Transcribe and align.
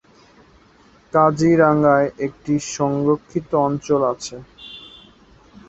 কাজিরাঙায় 1.13 2.07
একটি 2.25 2.53
সংরক্ষিত 2.71 3.49
অঞ্চল 3.67 4.01
আছে। 4.13 4.35